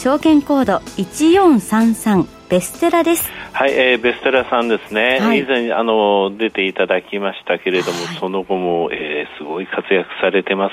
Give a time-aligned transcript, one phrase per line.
[0.00, 3.30] 証券コード1433ベステラです。
[3.52, 10.72] はい、えー、ベステラさんですね、はい、以前あの出ていただきましたけれども、はい、その後も、えー、すごい活躍されてます、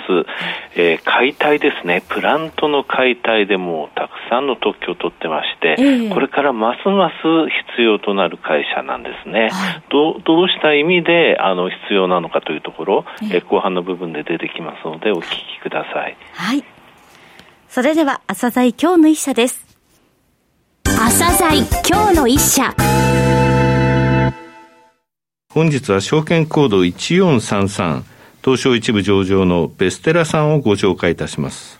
[0.77, 7.13] えー、解体ですね、プラントの解体でもたくさんの特許を取ってまして、えー、これからますます
[7.76, 16.16] 必要となる会社なんですね、はい、どどうした意味であの必要なのかというところ、えー、後半の部分で出てきますので、お聞きください。
[16.32, 16.77] はい
[17.70, 19.66] それでは朝鮮今日の一社です。
[20.85, 22.73] 朝鮮今日の一社。
[25.54, 28.04] 本日は証券コード1433
[28.43, 31.79] 東証一部上場のベステラさんをご紹介いたします。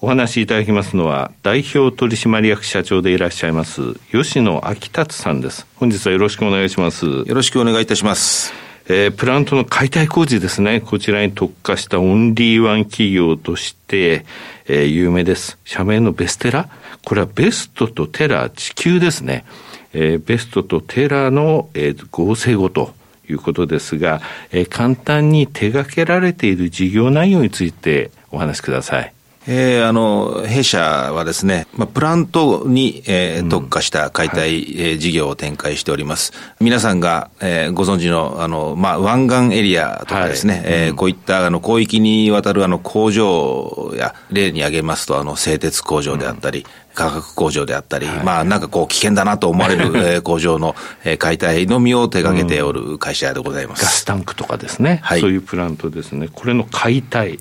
[0.00, 5.66] お話しいただきますのは代表取締役社長でいらっしゃいます吉野昭達さんです。
[5.76, 7.06] 本日はよろしくお願いします。
[7.06, 10.80] よろしくお願いいたしますえー、プラントの解体工事ですね。
[10.80, 14.24] こちらに特化したオンリーワン企業として、
[14.66, 15.58] えー、有名です。
[15.64, 16.70] 社名のベステラ。
[17.04, 19.44] これはベストとテラ、地球ですね。
[19.92, 22.94] えー、ベストとテラの、えー、合成語と
[23.28, 24.22] いうことですが、
[24.52, 29.12] えー、簡単に手掛けられている事業内容についてお話しください。
[29.50, 36.34] えー、あの、弊社はですね、まあ、プラントに、えー、特化した解体、はい、えー、事業を展開しております。
[36.60, 46.66] 皆さんが、えー、ご存知の、あの、まあ、湾岸エリアとかですね、はい、えー、こういったあの広域にわたるあの工場や、例に挙げますと、あの、製鉄工場であったり、うん。
[46.98, 50.74] 化学工場であったり、はい、まあなんかこう危険だなと思われる、 えー、工場の、
[51.04, 53.82] えー、解体のみを手掛けておる会社でございます。
[53.82, 56.28] うん、ガスタンクとかですね、はい、そういうプラントですね。
[56.32, 57.38] これの解体、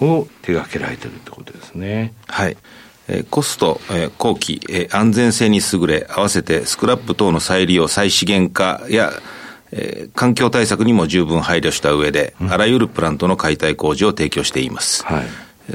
[0.00, 2.14] を手掛けられてるってことですね。
[2.26, 2.56] はい。
[3.08, 9.12] えコスト、え工期、え安全性に優れ、合わせてスクラップ等の再利用、再資源化や、
[9.72, 15.04] えー、環境対策にも十分配慮した上で、うん、あらゆるプラントの解体工事を提供しています。
[15.04, 15.24] はい、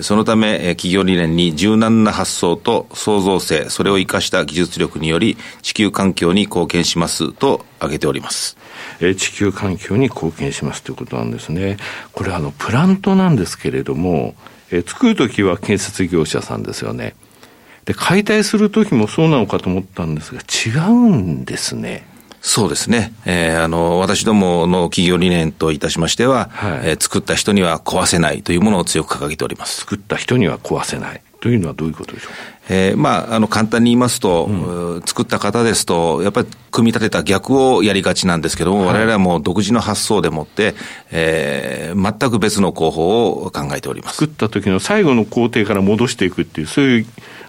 [0.02, 8.58] そのため、企業理念に柔軟な発想と創造性、それを生かした技術力により、地球環境に貢献しますと挙げております。
[9.00, 11.78] え地球環境に貢献しますということなんですね。
[12.13, 14.35] これあの、プラントなんですけれども、
[14.72, 17.16] え作るときは建設業者さんですよね。
[17.85, 22.06] で、解体するときもそうなのかと思ったんですが、違うんですね。
[22.42, 23.14] そうですね。
[23.25, 29.81] えー、あの、私どもの企業理念といたしましては、はい、えー、作った人には壊せないというものを強く掲げております。
[29.81, 31.22] 作った人には壊せない。
[31.40, 32.31] というのはどういうことでしょう
[32.70, 40.76] えー、まあ、あの、簡単に言いますと、うん、作った方ですと、やっぱり組み立てた逆をやりがちなんですけども、はい、我々はもう独自の発想でもって、
[41.12, 44.18] えー、全く別の工法を考えております。
[44.18, 47.06] 作った時の最後の工程から戻していくっていう、そういう、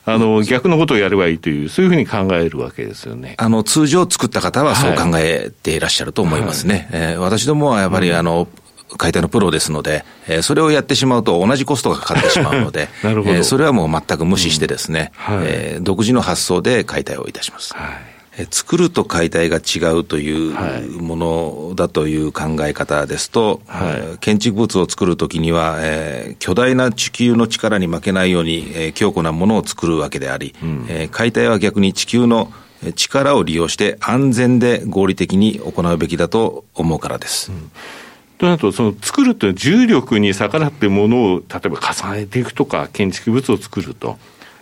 [0.09, 3.35] あの、逆のことをやればいいという、そういうふうに考えるわけですよね。
[3.37, 6.89] あの、通常作った方はそう考えていらっしゃると思いますね。
[6.91, 8.49] はい、えー、私どもはやっぱり、あの、
[8.97, 13.35] 解体のプロですので、えー、それをやってしまうと同じコストがかかってしまうので、 なるほど。
[13.35, 15.37] えー、それはもう全く無視してですね、うん。
[15.37, 17.75] はい、えー、独自の発想で解体をいたします。
[17.75, 18.18] はい
[18.51, 32.53] 作ると解体が違うというものだという考え方ですと、はい、建築物を作るときには、えー、巨大な地球の力に負けないように、えー、強固なものを作るわけであり、うん、えー、解体は逆に地球の
[32.95, 37.51] 力を利用して安全で合理的に行うべきだと思うからです。
[37.51, 37.71] うん
[38.39, 44.17] となると、その作るというのは重力に逆らってものを、例えば重ねていくとか、建築物を作ると。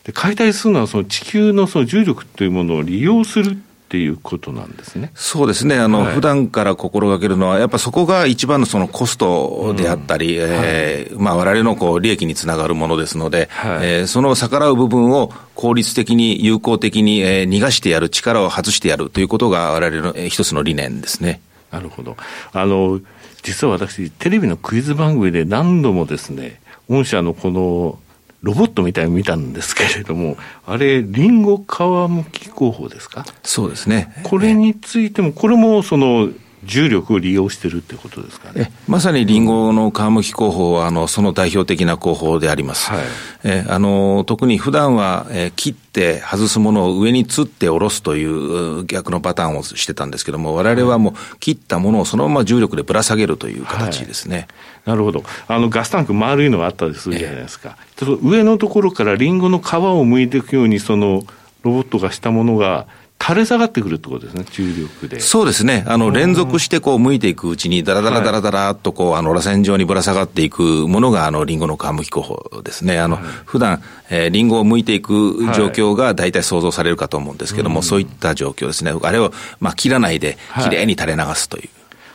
[0.06, 5.10] で解体するのは、その地球のその重力というものを利用するっていうことなんですね。
[5.16, 5.78] そうですね。
[5.78, 21.41] あの、はい、普段から心がけるのは、やっぱそこが一番のそのコストであったり、うん、えーはい、まあ我々のこう利益につながるものですので、はい、えー、その逆らう部分を効率的に有効的に、えー、逃がしてやる、力を外してやるということが我々の、えー、一つの理念ですね。
[21.72, 22.16] なるほど。
[22.52, 23.00] あの、
[23.42, 27.98] 実は私、テレビのクイズ番組で何度もですね、御社のこの
[28.47, 33.25] ロボットみたいに見たんですけれども、あれ、リンゴ皮むき工法ですか？
[33.43, 34.15] そうですね。
[34.22, 36.28] これについても、これもその
[36.66, 38.72] 重力を利用してるってことですかね。
[38.86, 42.91] まさにリンゴの皮むき工法は、あの、その代表的な工法であります。
[42.91, 43.04] はい、
[43.45, 54.36] えあの、特に普段は、え切って外すものを上に吊って下ろすという逆のパターンをしてたんですけども、我々はもう切ったものをそのまま重力でぶら下げるという形ですね。
[54.36, 54.47] はい、
[54.91, 55.24] なるほど。
[55.48, 57.77] あの、ガスタンク丸いのがあったりするじゃないですか。
[58.01, 61.22] えー、上のところからリンゴの皮を剥いていくように、その、
[61.62, 62.86] ロボットがしたものが、
[63.21, 65.21] 垂れ下がってくるってことですね、重力で。
[65.21, 65.84] そうですね。
[65.89, 73.01] あの、連続してこう向いていくうちに、だらだらだらだらっとこう、あの、螺旋状にぶら下がっていくものが、あの、リンゴの皮むき工法ですね。
[73.01, 78.92] あの、はい、普段、えー、リンゴを向いていく状況が大体想像されるかと思うんですけども、はい、そういった状況ですね。
[79.03, 81.62] あれを、まあ、切らないで、きれいに垂れ流すという。
[81.62, 81.71] はい、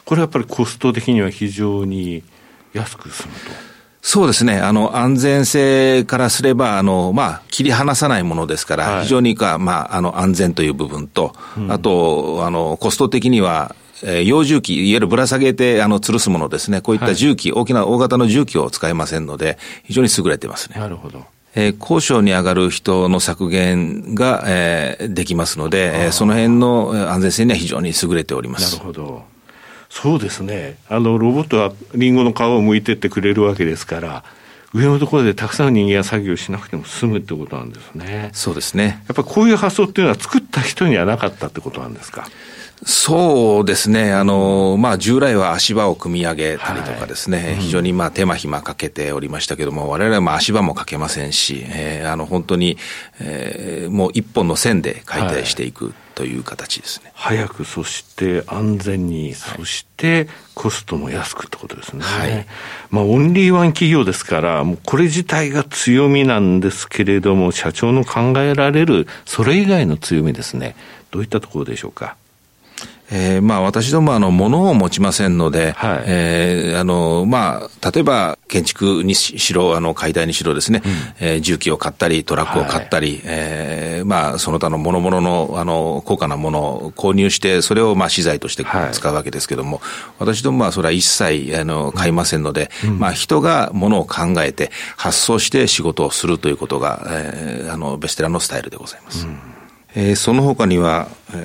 [0.06, 2.24] これはやっぱりコスト的には非常に
[2.74, 3.70] 安く済むと。
[4.01, 4.57] そうですね。
[4.57, 11.36] あの、安全性からすれば、あの、まあ、切り離さないものですから、非常にか、まあ、あの、安全という部分と、
[11.69, 16.81] あと、あの、コスト的には、えー、幼重機、いわゆるぶら下げて、あの、吊るすものですね。
[16.81, 20.80] こういった重機、はい、大きな大型の重機を使えませんので、非常に優れてますね。
[20.80, 21.24] なるほど。
[21.54, 28.77] えー、高所に上がる人の削減が、えー、できますので、えー、その辺の安全性には非常に優れております。
[28.77, 29.24] なるほど。
[29.91, 30.77] そうですね。
[30.89, 34.23] あの、ロボットはリンゴの皮を剥いてってくれるわけですから、
[34.73, 38.29] 上のところでたくさんの人間が作業しなくても済むってことなんですね。
[38.31, 39.03] そうですね。
[39.09, 42.25] やっぱりこういう発想っていうのは作った人にはなかったってことなんですか？
[42.83, 44.13] そうですね。
[44.13, 52.77] あの、まあ、従来は足場を組み上げたりとかですね、はい非常にまあ、手間暇かけておりましたけども、我々はまあ足場もかけませんし、えー、あの、本当に、
[53.19, 55.94] えー、もう一本の線で解体していく。
[56.13, 57.11] という形ですね。
[57.15, 62.03] 早く、そして安全に、そしてコストも安くってことですね。
[62.03, 62.45] はい。
[62.89, 70.75] まあ、オンリーワン企業ですから、もうこれ自体が強みなんですけれども、社長の考えられる、それ以外の強みですね。
[71.11, 72.15] どういったところでしょうか？
[73.11, 89.87] えー、まあ私どもあの物を持ちませんので、はい、えー、あのまあ例えば建築にしろあの解体にしろですね、うん、えー、重機を買ったりトラックを買ったり、はい、えー、まあその他の諸々のあの高価なものを購入してそれをまあ資材として使うわけですけども、はい、
[90.19, 99.27] 私どもはそれは一切あの買いませんので、うん、まあ人がものを考えて発想して仕事をするということが、えー、あのベステラのスタイルでございます。
[99.27, 99.50] うん
[99.93, 101.35] えー、その他には、え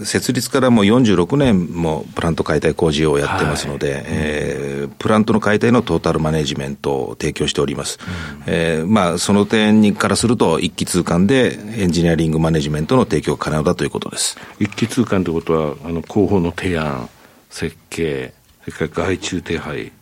[0.00, 7.98] ー、設立からもう46年もプラント解体工事をやってますので、はい、えー、プラントの解体のトータルマネジメントを提供しております。
[8.46, 14.38] うん、えー、まあ、その点にからすると、一気通貫でエンジニアリングマネジメントの提供可能だということです。
[14.60, 17.08] 一気通貫ということは、あの、広報の提案、
[17.50, 18.32] 設計、
[18.64, 19.92] それから外注手配、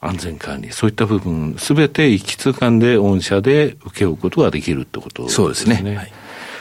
[0.00, 5.34] 安全管理、そういった部分、すべて一気通貫で御社で請け負うことができるってことですね。
[5.36, 5.96] そうですね。
[5.96, 6.12] はい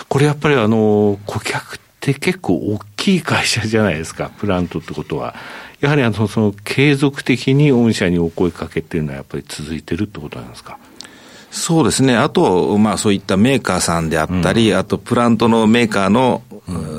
[0.10, 5.36] これやっぱりあの、顧客って結構大きい会社じゃないですか、プラントってことは。
[5.81, 10.78] やはりあの、その継続的に御社にお声かけっていうのはやっぱり続いてるってことなんですか？
[11.52, 12.18] そうですね。
[12.18, 16.44] あと、まあそういったメーカーさんであったり、うん、あとプラントのメーカーの、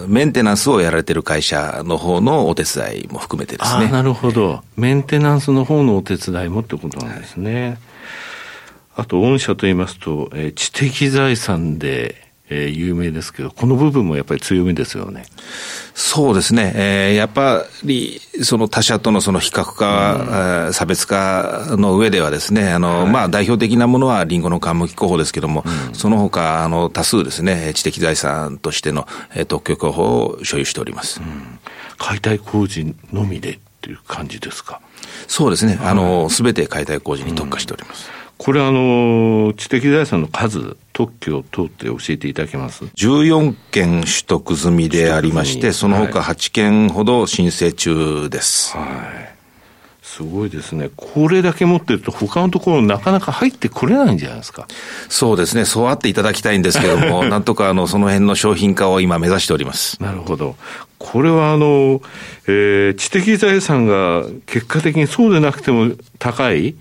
[0.09, 3.88] メンテナンスをやられてる会社の方のお手伝いも含めてですね。
[3.88, 4.62] なるほど。
[4.76, 7.69] メンテナンスの方のお手伝いもってことなんですね。
[7.69, 7.76] はい、
[8.97, 15.25] あと、御社といいますと、えー、知的財産でえー、有名ですけど、この部分もやっぱり強みですよね。
[15.95, 16.73] そうですね。
[16.77, 31.21] えー、やっぱり、その他社とのその比較化、うん、差別化の上ではですね、あの、はい、まあ代表的なものはリンゴの皮むき候補ですけども、うん、その他、あの、多数ですね、知的財産としての、えー、特許候補を所有しております。
[31.21, 31.59] うん、
[31.99, 34.81] 解体工事のみでっていう感じですか？
[35.27, 35.79] そうですね。
[35.83, 38.11] あの、すべて解体工事に特化しております。
[38.39, 48.75] これあの、知的財産の数、特許等って教えていただけます ?14 件取得済みでありまして、その他8件ほど申請中です。
[48.75, 49.37] はい。
[50.03, 50.88] すごいですね。
[50.97, 54.67] これだけ持ってると他のところなかなか入ってこれないんじゃないですか？
[55.11, 55.67] そうですね。
[55.67, 60.03] そうあっていただきたいんですけども、 なんとかあの、その辺の商品化を今目指しております。
[60.03, 60.57] なるほど。
[60.99, 62.00] これはあの、
[62.49, 66.75] えー、知的財産が結果的にそうでなくても高い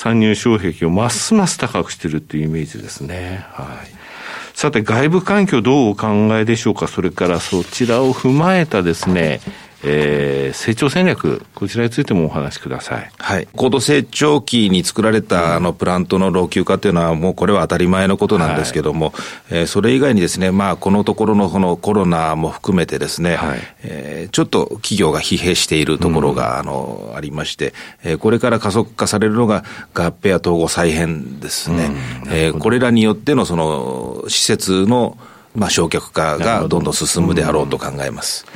[0.00, 3.44] 参入障壁をますます高くしてるっていうイメージですね。
[3.50, 4.56] はい。
[4.56, 6.88] さて、外部環境どうお考えでしょうか？
[6.88, 9.40] それからそちらを踏まえたですね、
[9.82, 13.10] えー、成長戦略、こちらについてもお話しください。
[13.18, 13.48] はい。
[13.56, 19.14] 高度成長期に作られた、あの、プラントの老朽化というのは、もうこれは当たり前のことなんですけども、はい、
[19.50, 27.72] えー、それ以外にですね、まあ、このところのこのコロナも含めてですね、はい、えー、ちょっと企業が疲弊しているところが、うん、あの、ありまして、
[28.04, 31.90] えー、これから加速化されるのが合併や統合再編ですね。
[32.26, 35.16] うん、えー、これらによってのその、施設の、
[35.54, 38.46] まあ、焼却化がどんどん進むであろうと考えます。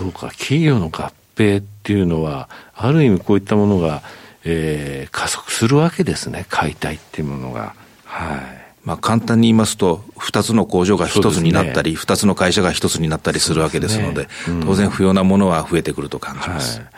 [0.00, 4.02] うん、そうか、企業の合併っていうのは、ある意味こういったものが、
[4.44, 7.74] えー、加速するわけですね、解体っていうものが。
[8.04, 8.62] はい。
[8.84, 16.80] まあ、簡単に言いますと、二つの工場が一つになったり、二、ね、つの会社が一つになったりするわけですので、でねうん、当然不要なものは増えてくると感じます。
[16.80, 16.88] はい、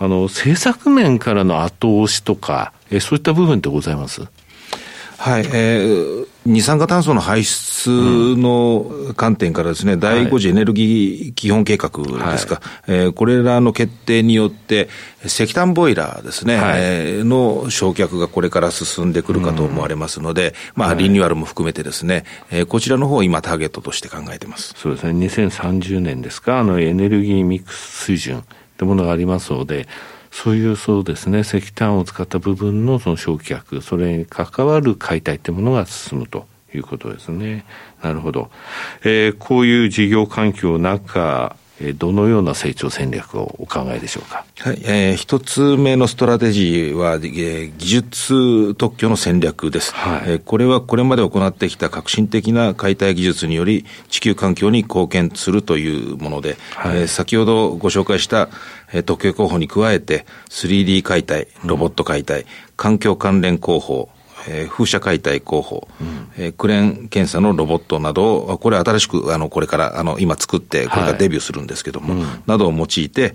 [0.00, 4.22] あの、政策面からの後押しとか、えそういった部分ってございます？
[5.24, 11.88] はい、えー、二酸化炭素の排出の観点からですね、うん、第5次エネルギー基本計画
[12.32, 14.90] ですか、はい、えー、これらの決定によって、
[15.24, 24.74] 石炭ボイラーですね、はい、えー、の焼却がこれから進んでくるかと思われますので、うん、まあ、リニューアルも含めてですね、えー、こちらの方を今ターゲットとして考えてます。
[24.76, 28.42] そうですね、2030年ですか、あの、エネルギーミックス水準っ
[28.76, 29.88] てものがありますので、
[30.34, 37.64] そういうそうですね、石炭を使った部分のその焼却、それに関わる解体というものが進むということですね。
[38.02, 38.50] なるほど。
[39.04, 41.54] えー、こういう事業環境の中、
[41.96, 44.44] どのような成長戦略をお考えでしょうか？
[44.60, 50.42] はい、えー、一つ目のストラテジーは、えー、技術特許の戦略です、はいえー。
[50.42, 58.48] これはこれまで行ってきた革新的な解体技術により、地球環境に貢献するというもので、はい、えー、先ほどご紹介した、
[58.92, 64.10] えー、特許候補に加えて、3D 解体、ロボット解体、うん、環境関連広報、
[64.48, 73.34] えー、風車解体工法、うん、えー、クレーン検査のロボットなどを、これ新しく、あの、これから、あの、今作って、これからデビューするんですけども、はいうん、などを用いて、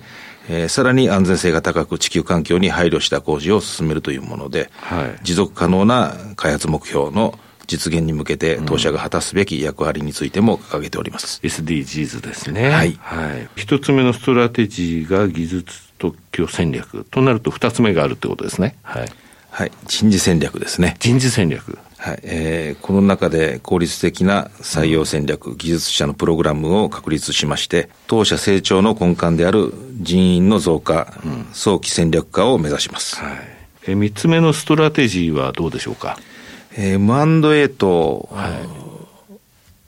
[0.50, 7.38] えー、さらに安全性が高く地球環境に配慮した工事を進めるというもので、はい、持続可能な開発目標の
[7.68, 11.40] 実現に向けて当社が果たすべき役割についても掲げております。
[11.44, 12.72] うん、SDGs ですね。
[12.72, 12.98] はい。
[13.00, 13.48] はい。
[13.56, 18.76] 一つ目のストラテジーが技術特許戦略となると二つ目があるってことですね。
[18.82, 19.10] はい。
[19.52, 20.96] はい、人事戦略ですね。
[21.00, 21.78] 人事戦略。
[21.98, 33.18] はい、えー、この中で効率的な採用戦略、うん、技術者のプログラムを確立しまして、当社成長の根幹である人員の増加、うん、早期戦略化を目指します。
[33.18, 33.38] はい。
[33.88, 36.18] えー、三つ目のストラテジーはどうでしょうか？
[36.78, 38.52] えー、M&A と、はい、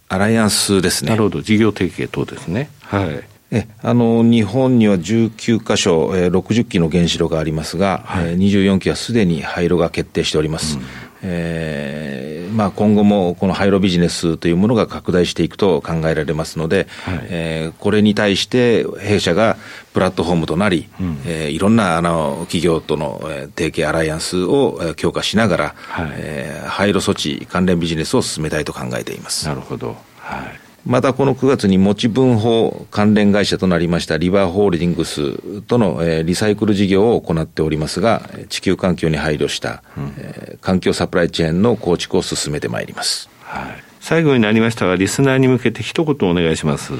[0.10, 1.12] アライアンスですね。
[1.12, 2.70] なるほど、事業提携等ですね。
[2.82, 3.24] はい。
[3.51, 10.77] えあの日本には19箇所、えー、60基の原子炉がありますが、はい、えー、24基はすでに廃炉が決定しております。
[10.77, 10.84] うん
[11.24, 19.58] えーまあ、今後もこの廃炉ビジネスというものが拡大していくと考えられますので、はい、えー、これに対して弊社が
[19.93, 23.22] プラットフォームとなり、うん、えー、いろんなあの企業との
[23.55, 29.48] 提携アライアンスを強化しながら、はいえー、廃炉措置関連ビジネスを進めたいと考えています。
[29.48, 29.96] なるほど。
[30.17, 43.30] はいまたこの9月に持ち分法関連会社となりましたリバーホールディングスとの、えー、リサイクル事業を行っておりますが、地球環境に配慮した、うん、えー、環境サプライチェーンの構築を進めてまいります。
[43.44, 43.84] はい。
[44.00, 46.94] 最後になりましたが、リスナーに向けて一言お願いします。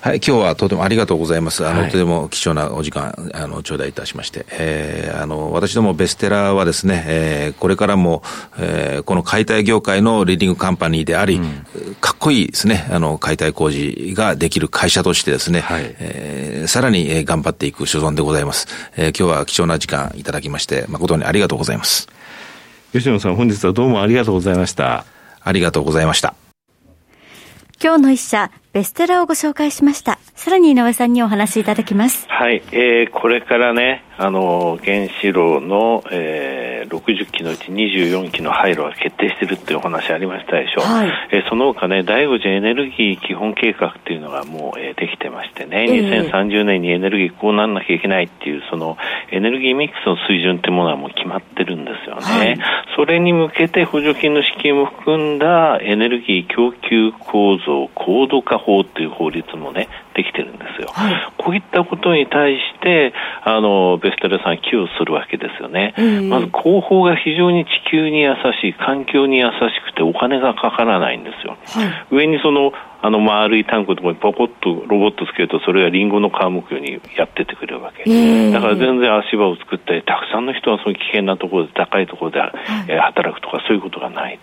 [0.00, 1.66] はい、今日はとてもありがとうございます。
[1.66, 8.22] あの、はい、とても貴重なお時間、あの、頂戴いたしまして、えー、あの、私どもベステラはですね、えー、これからも、
[8.58, 18.68] えー、この解体業界のリーディングカンパニーであり、うん、かっこいいですね、あの、解体工事ができる会社としてですね、はい、えー、さらに、えー、頑張っていく所存でございます。
[18.96, 22.08] えー、今日は貴重な時間いただきまして、誠にありがとうございます。
[22.92, 25.04] 吉野さん、本日はどうもありがとうございました。
[25.42, 26.34] ありがとうございました。
[27.80, 30.18] 今日の一社、ベステラをご紹介しました。
[30.34, 32.26] さらに井上さんにお話しいただきます。
[32.28, 40.84] はい、えー、これからね、あの、原子炉の、えー、60機のうち24機の廃炉が決定しているっていうお話ありましたでしょう。
[40.84, 48.98] はい、えー、その他ね、第5次エネルギー基本計画っていうのがもう、えー、できてましてね、2030年にエネルギーこうなんなきゃいけないっていう、その
[49.30, 52.22] エネルギーミックスの水準ってものはもう決まってるんですよね。
[52.22, 52.58] はい、
[52.96, 60.88] それに向けて補助金の資金も含んだエネルギー供給構造高度化法っていう法律もね、できてるんですよ。
[60.92, 65.94] はい、こういったことに対して、あの、ベステレさん寄与するわけですよね。
[66.28, 69.52] まず広報が非常に地球に優しい、環境に優し
[69.86, 71.56] くてお金がかからないんですよ。
[71.66, 78.02] はい、上にそのあの丸いタンクのところにポコッとロボットつけるとそれがリンゴの皮むくようにやっててくれるわけ、
[78.50, 82.52] だから全然足場を作ったりたくさんの人はその危険なところで高いところで、はい、
[82.88, 84.38] えー、働くとかそういうことがない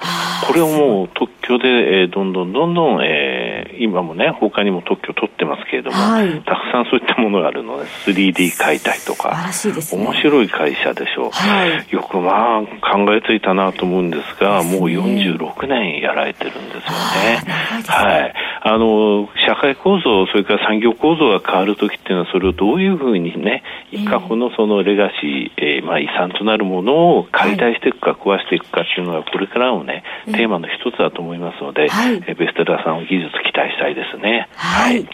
[0.48, 9.52] これをもう特許で、えー、どんどんどんどん、えー、今もね他にも特許取ってますけれども、はい、たくさんそういったものがあるので 3D 解体とか、ね、
[9.92, 11.28] 面白い会社でしょ。
[11.28, 17.44] う、はい、よくまあ考えついたなと思うんですがもう46年やられてるんですよね。
[17.88, 23.62] はいあの社会構造、それから産業構造が変わるときっていうのは、それをどういうふうにね、
[24.10, 34.50] 過去のそのレガシー、えー、まあ、遺産となるものを解体していくか、壊していくかっていうのが、これからのね、テーマの一つだと思いますので、はい、ベステラさんの技術期待したいですね。
[34.56, 34.96] はい。
[34.96, 35.08] はい、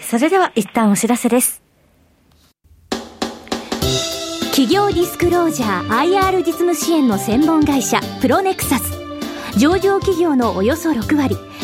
[0.00, 1.62] それでは一旦お知らせです。
[4.52, 8.96] 企業ディスクロージャー IR 実務支援の専門会社プロネクサス。
[9.58, 11.36] 上場企業のおよそ6割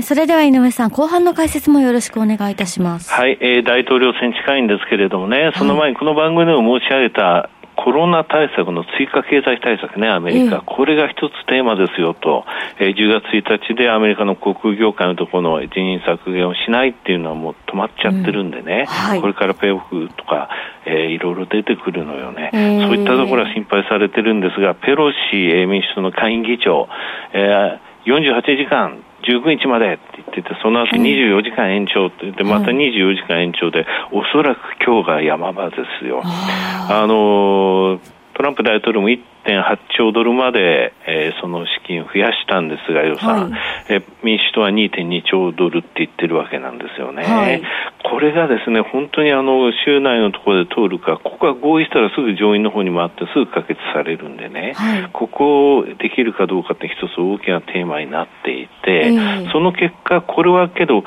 [0.00, 3.12] それでは井上さん、後半の解説もよろしくお願いいたします。
[3.12, 12.44] はい、えー、大統領選近いんですけれどもね、その前にこの番組でも申し上げた、コロナ対策の追加経済対策ね、アメリカ、これが一つテーマですよと、
[12.78, 18.94] えー、10月1日でアメリカの航空業界のところの人員削減をしないっていうのはもう止まっちゃってるんでね、うん。
[18.94, 20.48] はい、これからペイオフとか、
[20.86, 22.58] えー、いろいろ出てくるのよね、そ
[22.92, 26.88] ういったところは心配されてるんですが、ペロシ、えー、民主党の下院議長、
[27.34, 36.22] えー、48時間19日までって言ってて、その後24時間延長って言って、また24時間延長で、おそらく今日が山場ですよ。
[36.24, 38.00] あの
[38.34, 47.24] トランプ大統領も1.8兆ドルまで、えー、その資金を増やしたんですが、予算、はい、え民主党は2.2兆ドルって言ってるわけなんですよね。
[47.24, 47.62] はい、
[48.04, 61.04] これがですね、本当にあの州内のところで通るか、ここが合意したらすぐ上院の方に回ってすぐ可決されるんでね、はい、ここできるかどうかって一つ大きなテーマになっていて、えー、その結果、これはけど、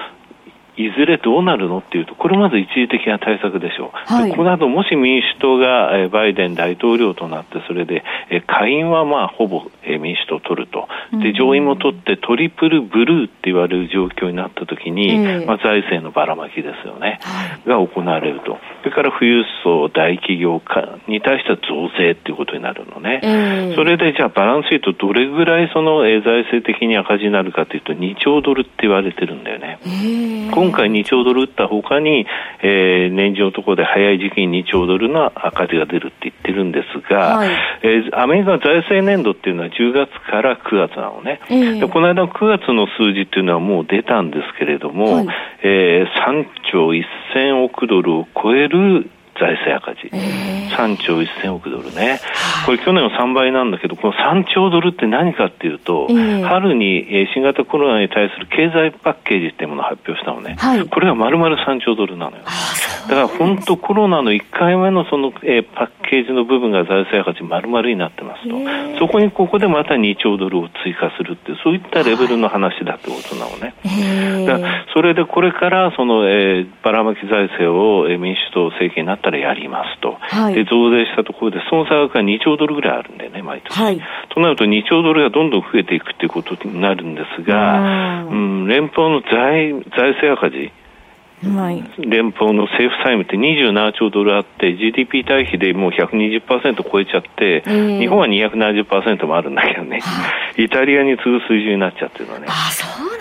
[0.78, 4.14] いずれどうなるのっていうと、これまず一時的な対策でしょう。
[4.14, 8.04] はい、この後、もし民主党がバイデン大統領となって、それで
[8.48, 9.64] 下院はまあほぼ
[10.00, 17.20] 民主党を取ると、で上院も取ってトリプルブルーって言われる状況になったときに、まあ、財政のばらまきですよね、
[17.66, 29.80] が行われると、それから富裕層、大企業家に対しては増税っていうことになるのね、それでじゃあ、バランスシート、どれぐらいその財政的に赤字になるかというと、2兆ドルって言われてるんだよね。
[30.66, 32.26] 今回2兆ドル打ったほかに、
[32.64, 37.50] えー、年次のところで早い時期に2兆ドルの赤字が出るって言ってるんですが、はい、
[37.84, 45.28] えー、アメリカの財政年度っていうのは10月から9月なのね、えー、でこの間の9月の数字っていうのはもう出たんですけれども、はい、
[45.64, 52.20] えー、3兆1000億ドルを超える財政赤字、3兆1000億ドルね、
[52.66, 56.08] これ、去年の3倍なんだけど、この3兆ドルって何かっていうと、
[56.44, 62.44] 春に新型コロナに対する経済パッケージっていうものを発表したのね、はい、これが丸々3兆ドルなのよ。
[63.08, 68.56] だから本当、コロナの1回目のその、えー、パッケージの部分が財政赤字丸々になってますと、
[69.00, 73.76] そこにここでまた2兆ドルを追加するって、そういったレベルの話だってことなのね。
[74.46, 83.78] だからそれでこれからその、えー、ばらまき財政を、えー、民主党政権になったらやりますと、はい、で増税したところで、その差額が2兆ドルぐらいあるんでね、毎年。
[83.78, 90.72] はい、となると2兆ドルがどんどん増えていくということになるんですが、うん、連邦の財財政赤字、
[91.50, 100.02] はい、連邦の政府債務って27兆ドルあって GDP 対比でもう120%超えちゃって、えー、日本は270%もあるんだけどね、
[100.58, 102.48] イタリアに次ぐ水準になっちゃってるのね。
[102.48, 103.15] あそう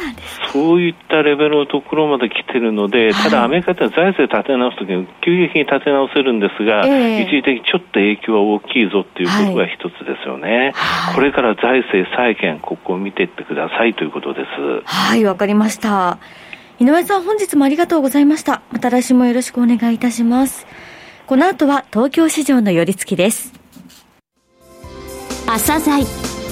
[0.54, 10.70] そういったレベルのところまで来てるので、ただアメリカって財政立て直すときに急激に立て直せるんですが、えー、一時的にちょっと影響は大きいぞっていうことが一つですよね。
[10.72, 14.82] はい、これから財政再建、ここを見ていってくださいということです。
[14.84, 16.18] はい、わかりました。
[16.78, 18.62] 井上さん本日もありがとうございました。
[18.70, 20.68] また来週もよろしくお願いいたします。
[21.26, 23.52] この後は東京市場の寄り付きです。
[25.48, 26.04] 朝鮮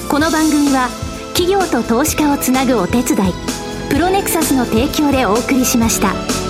[0.09, 0.89] この番組は
[1.33, 3.52] 企業と投資家をつなぐお手伝い、
[3.93, 6.42] プロネクサスの提供でお送りしました。